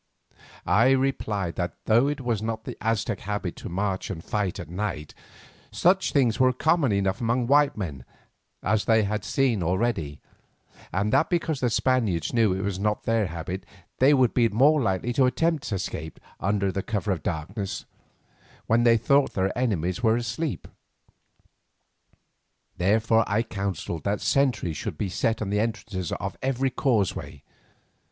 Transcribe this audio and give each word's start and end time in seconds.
I 0.65 0.89
replied 0.93 1.57
that 1.57 1.75
though 1.85 2.07
it 2.07 2.21
was 2.21 2.41
not 2.41 2.63
the 2.63 2.75
Aztec 2.81 3.19
habit 3.19 3.55
to 3.57 3.69
march 3.69 4.09
and 4.09 4.23
fight 4.23 4.59
at 4.59 4.67
night, 4.67 5.13
such 5.71 6.11
things 6.11 6.39
were 6.39 6.51
common 6.51 6.91
enough 6.91 7.21
among 7.21 7.45
white 7.45 7.77
men 7.77 8.03
as 8.63 8.85
they 8.85 9.03
had 9.03 9.23
seen 9.23 9.61
already, 9.61 10.19
and 10.91 11.13
that 11.13 11.29
because 11.29 11.59
the 11.59 11.69
Spaniards 11.69 12.33
knew 12.33 12.51
it 12.51 12.63
was 12.63 12.79
not 12.79 13.03
their 13.03 13.27
habit, 13.27 13.63
they 13.99 14.11
would 14.11 14.33
be 14.33 14.47
the 14.47 14.55
more 14.55 14.81
likely 14.81 15.13
to 15.13 15.25
attempt 15.25 15.71
escape 15.71 16.19
under 16.39 16.71
cover 16.81 17.11
of 17.11 17.19
the 17.19 17.29
darkness, 17.29 17.85
when 18.65 18.81
they 18.81 18.97
thought 18.97 19.33
their 19.33 19.55
enemies 19.55 20.03
asleep. 20.03 20.67
Therefore 22.75 23.23
I 23.27 23.43
counselled 23.43 24.03
that 24.05 24.19
sentries 24.19 24.77
should 24.77 24.97
be 24.97 25.09
set 25.09 25.43
at 25.43 25.45
all 25.45 25.51
the 25.51 25.59
entrances 25.59 26.07
to 26.09 26.17
every 26.41 26.71
causeway. 26.71 27.43